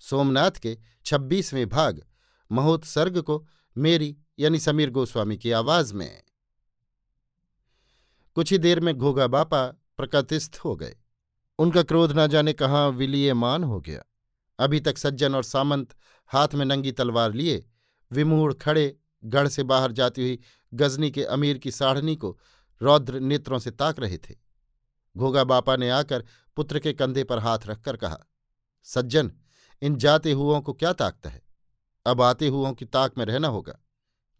सोमनाथ 0.00 0.50
के 0.50 0.78
छब्बीसवें 1.04 1.68
भाग, 1.68 2.02
महोत्सर्ग 2.52 3.20
को 3.22 3.46
मेरी 3.76 4.16
यानी 4.38 4.58
समीर 4.58 4.90
गोस्वामी 4.90 5.36
की 5.36 5.50
आवाज़ 5.50 5.94
में। 5.94 6.22
कुछ 8.34 8.52
ही 8.52 8.58
देर 8.58 8.80
में 8.80 8.94
घोगा 8.94 9.26
बापा 9.26 9.66
प्रकतिस्थ 9.96 10.60
हो 10.64 10.76
गए। 10.76 10.96
उनका 11.58 11.82
क्रोध 11.82 12.12
न 12.18 12.26
जाने 12.26 12.52
कहाँ 12.52 12.90
विलीयमान 12.90 13.64
हो 13.64 13.80
गया। 13.80 14.02
अभी 14.58 14.80
तक 14.80 14.98
सज्जन 14.98 15.34
और 15.34 15.42
सामंत 15.42 15.94
हाथ 16.26 16.48
में 16.54 16.64
नंगी 16.64 16.92
तलवार 16.92 17.32
लिए, 17.32 17.64
विमूढ़ 18.12 18.52
खड़े, 18.54 18.96
गढ़ 19.24 19.48
से 19.48 19.62
बाहर 19.62 19.92
जाती 19.92 20.22
हुई 20.22 20.38
गजनी 20.74 21.10
के 21.10 21.24
अमीर 21.24 21.58
की 21.58 21.70
साढ़नी 21.70 22.16
को 22.16 22.38
रौद्र 22.82 23.20
नेत्रों 23.20 23.58
से 23.58 23.70
ताक 23.70 24.00
रहे 24.00 24.18
थे। 24.18 24.34
घोगा 25.16 25.44
बापा 25.44 25.76
ने 25.76 25.90
आकर 25.90 26.24
पुत्र 26.56 26.78
के 26.78 26.92
कंधे 26.92 27.24
पर 27.24 27.38
हाथ 27.38 27.58
रखकर 27.66 27.96
कहा, 27.96 28.18
सज्जन 28.82 29.32
इन 29.82 29.96
जाते 29.96 30.32
हुओं 30.32 30.60
को 30.60 30.72
क्या 30.72 30.92
ताकता 30.92 31.30
है? 31.30 31.42
अब 32.06 32.22
आते 32.22 32.48
हुओं 32.48 32.72
की 32.72 32.84
ताक 32.84 33.18
में 33.18 33.24
रहना 33.24 33.48
होगा। 33.48 33.78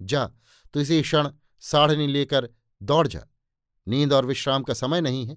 जा 0.01 0.31
तो 0.75 0.81
इसी 0.81 1.01
क्षण 1.03 1.29
साढ़नी 1.63 2.07
लेकर 2.07 2.49
दौड़ 2.81 3.07
जा। 3.07 3.27
नींद 3.87 4.13
और 4.13 4.27
विश्राम 4.27 4.63
का 4.63 4.75
समय 4.75 5.01
नहीं 5.01 5.27
है। 5.27 5.37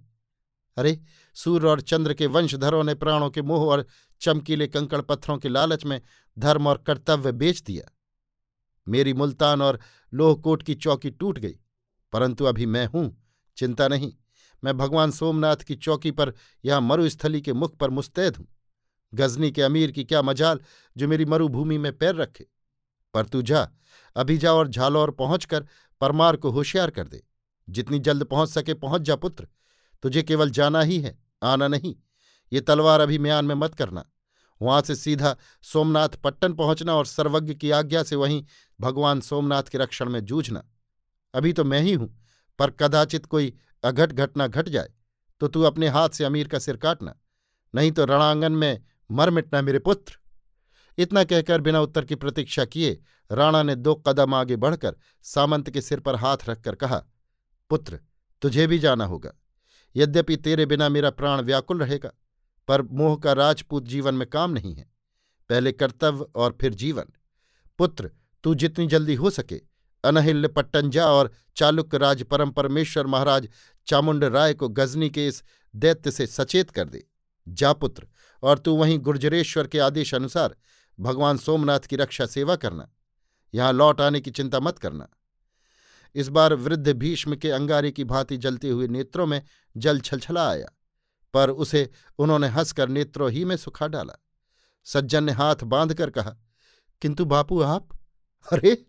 अरे, 0.78 1.00
सूर्य 1.36 1.68
और 1.68 1.82
चंद्र 1.82 2.14
के 2.14 2.28
वंशधरों 2.28 2.84
ने 2.84 2.94
प्राणों 2.96 3.30
के 3.30 3.42
मोह 3.42 3.68
और 3.72 3.86
चमकीले 4.22 4.68
कंकड़ 4.68 5.02
पत्थरों 5.02 5.38
के 5.38 5.50
लालच 5.50 5.86
में 5.86 6.02
धर्म 6.40 6.68
और 6.68 6.78
कर्तव्य 6.78 7.32
बेच 7.32 7.62
दिया। 7.62 7.92
मेरी 8.88 9.14
मुल्तान 9.14 9.62
और 9.62 9.80
लोहकोट 10.14 10.64
की 10.64 10.76
चौकी 10.76 11.12
टूट 11.12 11.40
गई, 11.40 11.56
परंतु 12.14 12.46
अभी 12.46 12.66
मैं 12.66 12.86
हूँ, 12.86 13.24
चिंता 13.58 13.88
नहीं। 13.88 14.14
मैं 14.64 14.78
भगवान 14.78 15.12
सोमनाथ 15.12 15.56
की 15.58 15.76
चौकी 15.76 16.12
पर, 16.12 16.34
यहाँ 16.66 16.82
मरुस्थली 16.82 17.42
के 17.42 17.54
मुख 17.54 17.76
पर 17.76 17.90
मुस्तैद 17.90 18.36
हूँ। 18.36 18.48
गजनी 19.14 19.52
के 19.52 19.62
अमीर 19.62 19.92
की 19.92 20.04
क्या 20.04 20.22
मजाल 20.22 20.60
जो 20.98 21.08
मेरी 21.08 21.26
मरुभूमि 21.26 21.78
में 21.78 21.92
पैर 21.98 22.16
रखे। 22.16 22.46
पर 23.14 23.26
तू 23.26 23.42
जा, 23.42 23.68
अभी 24.16 24.38
जा 24.38 24.54
और 24.54 24.68
झालौर 24.68 25.12
पहुंचकर 25.12 25.68
परमार 26.02 26.36
को 26.36 26.50
होशियार 26.50 26.90
कर 26.90 27.08
दे। 27.08 27.24
जितनी 27.68 28.00
जल्द 28.00 28.24
पहुँच 28.24 28.50
सके 28.50 28.74
पहुँच 28.74 29.02
जा 29.02 29.16
पुत्र, 29.16 29.48
तुझे 30.04 30.24
केवल 30.24 30.50
जाना 30.50 30.82
ही 30.82 31.00
है, 31.00 31.18
आना 31.44 31.68
नहीं। 31.68 31.96
ये 32.52 32.62
तलवार 32.62 33.00
अभी 33.00 33.18
म्यान 33.18 33.46
में 33.46 33.56
मत 33.56 33.76
करना। 33.76 34.06
वहाँ 34.62 34.82
से 34.82 34.96
सीधा 34.96 35.36
सोमनाथ 35.64 36.10
पट्टन 36.24 36.54
पहुँचना 36.54 36.96
और 36.96 37.06
सर्वज्ञ 37.06 37.54
की 37.54 37.72
आज्ञा 37.72 38.04
से 38.04 38.16
वहीं 38.16 38.44
भगवान 38.80 39.22
सोमनाथ 39.22 39.64
के 39.64 39.78
रक्षण 39.78 40.10
में 40.10 40.20
जूझना। 40.22 40.64
अभी 41.34 41.54
तो 41.54 41.64
मैं 41.64 41.80
ही 41.82 41.94
हूँ, 41.94 42.10
पर 42.60 42.72
कदाचित 42.72 43.26
कोई 43.26 43.54
अघट 43.84 44.12
घटना 44.12 44.48
घट 44.48 44.70
जाए 44.70 44.90
तो 45.42 45.48
तू 45.48 45.62
अपने 45.62 45.88
हाथ 45.88 46.10
से 46.10 46.24
अमीर 46.24 46.48
का 46.48 46.60
सिर 46.60 46.78
काटना। 46.78 47.16
नहीं 47.74 47.92
तो 47.92 48.06
रणांगन 48.06 48.52
में 48.52 48.82
मर 49.14 49.30
मिटना 49.30 49.62
मेरे 49.62 49.80
पुत्र। 49.80 50.18
इतना 50.98 51.24
कहकर 51.24 51.62
बिना 51.62 51.80
उत्तर 51.80 52.06
की 52.06 52.16
प्रतीक्षा 52.16 52.66
किए 52.66 53.02
राणा 53.32 53.64
ने 53.64 53.76
दो 53.76 53.96
कदम 54.08 54.34
आगे 54.34 54.56
बढ़कर 54.56 54.96
सामंत 55.24 55.70
के 55.70 55.82
सिर 55.82 56.00
पर 56.00 56.16
हाथ 56.16 56.38
रखकर 56.50 56.76
कहा, 56.76 57.04
पुत्र, 57.70 58.00
तुझे 58.42 58.68
भी 58.68 58.80
जाना 58.80 59.06
होगा। 59.06 59.34
यद्यपि 59.96 60.38
तेरे 60.38 60.66
बिना 60.66 60.90
मेरा 60.90 61.10
प्राण 61.10 61.42
व्याकुल 61.42 61.80
रहेगा, 61.80 62.12
पर 62.68 62.82
मोह 62.82 63.16
का 63.18 63.34
राजपूत 63.34 63.84
जीवन 63.84 64.16
में 64.16 64.28
काम 64.30 64.52
नहीं 64.52 64.74
है। 64.76 64.92
पहले 65.50 65.72
कर्तव्य 65.72 66.26
और 66.36 66.58
फिर 66.62 66.74
जीवन। 66.74 67.06
पुत्र, 67.80 68.12
तू 68.44 68.56
जितनी 68.56 68.88
जल्दी 68.88 69.16
हो 69.16 69.30
सके, 69.30 69.62
अनहिल्य 70.04 70.48
पट्टंजा 70.48 71.08
और 71.08 71.32
चालुक्य 71.56 71.98
राज 71.98 72.24
परम 72.24 72.52
परमेश्वर 72.52 73.08
महाराज 73.08 73.50
चामुंड 73.88 74.24
राय 74.24 74.54
को 74.54 74.70
गजनी 74.70 75.10
के 75.10 75.28
इस 75.28 75.44
दैत्य 75.74 76.12
से 76.12 76.28
सचेत 76.28 76.70
कर 76.70 76.90
दे। 76.90 77.04
जा 77.48 77.74
पुत्र 77.74 78.08
और 78.44 78.60
तू 78.60 78.76
वहीं 78.76 79.00
गुर्जरेश्वर 79.00 79.68
के 79.68 79.80
आदेश 79.80 80.14
अनुसार 80.16 80.56
भगवान 81.00 81.38
सोमनाथ 81.38 81.80
की 81.80 81.96
रक्षा 81.96 82.26
सेवा 82.26 82.56
करना। 82.56 82.92
यहाँ 83.54 83.74
लौट 83.74 84.02
आने 84.02 84.22
की 84.22 84.32
चिंता 84.32 84.60
मत 84.60 84.80
करना। 84.80 85.10
इस 86.16 86.28
बार 86.28 86.54
वृद्ध 86.54 86.92
भीष्म 86.92 87.36
के 87.36 87.52
अंगारे 87.52 87.92
की 87.92 88.04
भांति 88.04 88.38
जलते 88.38 88.70
हुए 88.70 88.88
नेत्रों 88.88 89.26
में 89.26 89.42
जल 89.78 90.00
छलछला 90.00 90.50
आया, 90.50 90.68
पर 91.34 91.50
उसे 91.50 91.90
उन्होंने 92.18 92.48
हंसकर 92.48 92.90
नेत्रों 92.90 93.32
ही 93.32 93.46
में 93.46 93.58
सुखा 93.58 93.88
डाला। 93.88 94.14
सज्जन 94.84 95.24
ने 95.24 95.32
हाथ 95.32 95.56
बांधकर 95.56 96.10
कहा, 96.10 96.36
किंतु 97.02 97.26
बापू 97.26 97.62
आप? 97.62 98.00
अरे, 98.52 98.86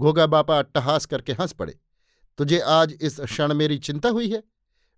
घोगा 0.00 0.26
बापा 0.26 0.58
अट्टहास 0.58 1.06
करके 1.06 1.32
हंस 1.32 1.52
पड़े। 1.52 1.80
तुझे 2.38 2.58
आज 2.58 2.98
इस 3.00 3.20
क्षण 3.20 3.54
मेरी 3.54 3.78
चिंता 3.78 4.08
हुई 4.08 4.30
है। 4.30 4.42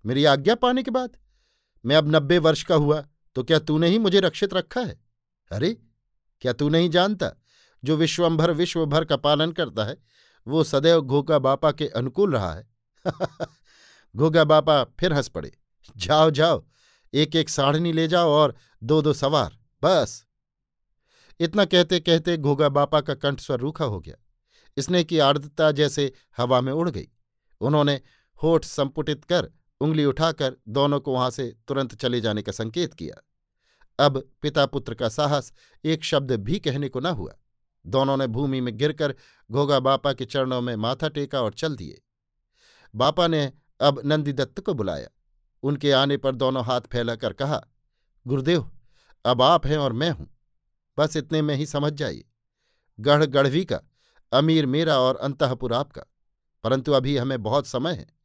मेरी 0.07 0.25
आज्ञा 0.25 0.55
पाने 0.55 0.83
के 0.83 0.91
बाद। 0.91 1.17
मैं 1.85 1.97
अब 1.97 2.17
नब्बे 2.17 2.39
वर्ष 2.39 2.63
का 2.63 2.75
हुआ 2.75 3.09
तो 3.35 3.45
क्या 3.45 3.59
तूने 3.59 3.89
ही 3.89 3.99
मुझे 3.99 4.21
रक्षित 4.21 4.55
रखा 4.55 4.81
है? 4.81 5.01
अरे, 5.53 5.79
क्या 6.41 6.53
तू 6.53 6.69
नहीं 6.69 6.91
जानता, 6.91 7.33
जो 7.85 7.97
विश्वंभर 7.97 8.51
विश्व 8.51 8.87
भर 8.87 9.05
का 9.05 9.17
पालन 9.17 9.53
करता 9.53 9.85
है, 9.85 10.03
वो 10.47 10.65
सदैव 10.65 11.01
घोगा 11.01 11.39
बापा 11.39 11.73
के 11.73 11.89
अनुकूल 11.89 12.33
रहा 12.33 12.55
है। 12.55 12.71
घोगा 14.17 14.45
बापा 14.45 14.85
फिर 14.85 15.13
हंस 15.13 15.29
पड़े। 15.29 15.59
जाओ 15.97 16.31
जाओ 16.31 16.67
एक 17.15 17.37
एक 17.37 17.49
साढ़नी 17.49 17.93
ले 17.93 18.09
जाओ 18.09 18.29
और 18.29 18.57
दो 18.83 19.03
दो 19.03 19.13
सवार, 19.13 19.59
बस। 19.83 20.27
इतना 21.41 21.65
कहते 21.65 22.01
कहते 22.01 22.37
घोगा 22.37 22.69
बापा 22.69 23.01
का 23.01 23.15
कंठस्वर 23.15 23.61
रूखा 23.61 23.85
हो 23.85 24.01
गया। 24.01 24.17
इसने 24.77 25.05
की 25.05 25.19
आर्द्रता 25.19 25.73
जैसे 25.73 26.13
हवा 26.37 26.61
में 26.61 26.73
उड़ 26.73 26.91
गई। 26.91 27.09
उन्होंने 27.61 28.01
होठ 28.43 28.65
संपुटित 28.65 29.25
कर 29.25 29.53
उंगली 29.83 30.05
उठाकर 30.05 30.57
दोनों 30.69 31.01
को 31.01 31.13
वहाँ 31.13 31.31
से 31.31 31.57
तुरंत 31.69 31.95
चले 31.95 32.21
जाने 32.21 32.43
का 32.43 32.53
संकेत 32.53 32.95
किया। 32.95 33.23
अब 34.07 34.29
पिता 34.43 34.67
पुत्र 34.67 34.95
का 34.95 35.09
साहस 35.09 35.53
एक 35.85 36.05
शब्द 36.05 36.33
भी 36.33 36.59
कहने 36.59 36.89
को 36.89 37.01
न 37.01 37.07
हुआ। 37.07 37.33
दोनों 37.87 38.17
ने 38.17 38.27
भूमि 38.27 38.61
में 38.61 38.77
गिरकर 38.77 39.15
घोगा 39.51 39.81
बापा 39.81 40.13
के 40.13 40.25
चरणों 40.25 40.61
में 40.61 40.77
माथा 40.77 41.09
टेका 41.09 41.43
और 41.43 41.53
चल 41.53 41.77
दिए। 41.77 42.03
बापा 42.95 43.27
ने 43.27 43.53
अब 43.81 44.03
नंदीदत्त 44.05 44.61
को 44.61 44.75
बुलाया। 44.75 45.09
उनके 45.63 45.93
आने 45.93 46.17
पर 46.17 46.35
दोनों 46.35 46.65
हाथ 46.65 46.81
फैलाकर 46.81 47.33
कहा, 47.33 47.65
गुरुदेव, 48.27 48.71
अब 49.25 49.43
आप 49.43 49.67
हैं 49.67 49.79
और 49.79 49.93
मैं 49.93 50.11
हूँ। 50.11 50.39
बस 50.99 51.17
इतने 51.17 51.43
में 51.43 51.55
ही 51.55 51.67
समझ 51.67 51.93
जाइए। 51.93 52.25
गढ़ 53.01 53.25
गढ़वी 53.25 53.65
का, 53.65 53.81
अमीर 54.33 54.67
मेरा 54.67 54.99
और 54.99 55.17
अंतपुर 55.17 55.73
आपका। 55.73 56.03
परंतु 56.65 56.93
अभी 56.93 57.17
हमें 57.17 57.43
बहुत 57.43 57.67
समय 57.67 57.93
है। 57.93 58.22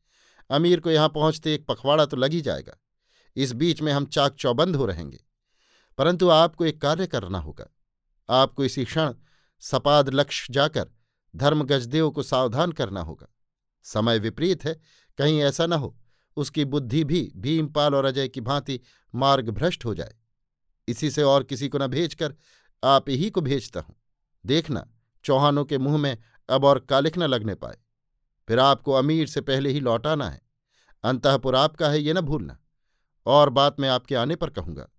अमीर 0.50 0.80
को 0.80 0.92
यहाँ 0.92 1.10
पहुँचते 1.10 1.54
एक 1.54 1.66
पखवाड़ा 1.66 2.06
तो 2.06 2.18
लग 2.18 2.32
ही 2.32 2.42
जाएगा। 2.42 2.78
इस 3.36 3.54
बीच 3.54 3.82
में 3.82 3.94
हम 3.94 4.06
चाक 4.06 4.36
चौबंद 4.36 4.76
हो 4.76 4.86
रहेंगे। 4.86 5.20
परंतु 5.98 6.30
आपको 6.30 6.66
एक 6.66 6.82
कार्य 6.82 7.08
करना 7.08 7.40
होगा। 7.40 7.66
आपको 8.30 8.66
इसी 8.66 8.86
क्षण 8.86 9.14
सपाद 9.60 10.10
लक्ष्य 10.10 10.54
जाकर 10.54 10.90
धर्मगजदेव 11.36 12.12
को 12.12 12.24
सावधान 12.24 12.72
करना 12.72 13.02
होगा। 13.02 13.28
समय 13.84 14.20
विपरीत 14.20 14.66
है, 14.66 14.80
कहीं 15.18 15.42
ऐसा 15.42 15.66
न 15.66 15.74
हो, 15.74 15.98
उसकी 16.38 16.66
बुद्धि 16.66 17.04
भी 17.04 17.32
भीमपाल 17.36 17.96
और 17.96 18.06
अजय 18.06 18.28
की 18.28 18.42
भांति 18.42 18.80
मार्ग 19.16 19.50
भ्रष्ट 19.50 19.86
हो 19.86 19.96
जाए। 19.96 20.16
इसी 20.88 21.12
से 21.12 21.24
और 21.24 21.44
किसी 21.44 21.70
को 21.70 21.78
न 21.78 21.88
भेजकर 21.88 22.36
आप 22.84 23.10
ही 23.10 23.30
को 23.30 23.42
भेजता 23.42 23.80
हूँ। 23.80 23.96
देखना, 24.46 24.88
चौहानों 25.24 25.66
के 25.66 25.78
मुँह 25.78 25.98
में 25.98 26.18
अब 26.50 26.66
और 26.66 26.80
कालिख 26.80 27.18
न 27.18 27.24
लगने 27.24 27.56
पाए। 27.56 27.78
फिर 28.48 28.60
आपको 28.60 28.92
अमीर 28.92 29.28
से 29.28 29.42
पहले 29.42 29.70
ही 29.70 29.80
लौटाना 29.80 30.30
है। 30.30 30.42
अंतपुर 31.04 31.56
आपका 31.56 31.90
है, 31.90 32.02
ये 32.02 32.14
न 32.14 32.22
भूलना। 32.22 32.60
और 33.26 33.50
बात 33.50 33.80
मैं 33.80 33.90
आपके 33.90 34.16
आने 34.16 34.36
पर 34.36 34.50
कहूँगा। 34.50 34.90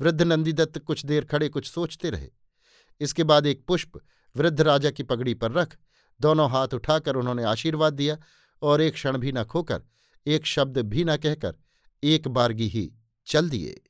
वृद्ध 0.00 0.22
नंदीदत्त 0.22 0.78
कुछ 0.78 1.06
देर 1.06 1.24
खड़े 1.24 1.48
कुछ 1.48 1.70
सोचते 1.70 2.10
रहे। 2.10 2.30
इसके 3.00 3.24
बाद 3.24 3.46
एक 3.46 3.66
पुष्प 3.66 3.92
वृद्ध 4.36 4.60
राजा 4.60 4.90
की 4.90 5.02
पगड़ी 5.02 5.34
पर 5.34 5.52
रख, 5.52 5.76
दोनों 6.20 6.50
हाथ 6.50 6.68
उठाकर 6.74 7.16
उन्होंने 7.16 7.44
आशीर्वाद 7.44 7.92
दिया 7.92 8.18
और 8.62 8.80
एक 8.80 8.92
क्षण 8.92 9.18
भी 9.18 9.32
न 9.32 9.44
खोकर, 9.44 9.82
एक 10.26 10.46
शब्द 10.46 10.78
भी 10.78 11.04
न 11.04 11.16
कहकर, 11.16 11.54
एक 12.04 12.28
बारगी 12.28 12.66
ही 12.66 12.92
चल 13.26 13.50
दिए। 13.50 13.82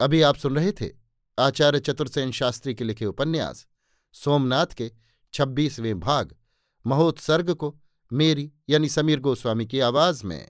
अभी 0.00 0.22
आप 0.22 0.36
सुन 0.36 0.56
रहे 0.56 0.72
थे 0.72 0.90
आचार्य 1.38 1.80
चतुर्सेन 1.80 2.30
शास्त्री 2.30 2.74
के 2.74 2.84
लिखे 2.84 3.06
उपन्यास, 3.06 3.66
सोमनाथ 4.12 4.66
के 4.66 4.92
छब्बीसवें 5.32 6.00
भाग। 6.00 6.36
महोत्सर्ग 6.86 7.54
को 7.54 7.78
मेरी 8.12 8.52
यानी 8.68 8.88
समीर 8.88 9.20
गोस्वामी 9.20 9.66
की 9.66 9.80
आवाज़ 9.80 10.26
में। 10.26 10.48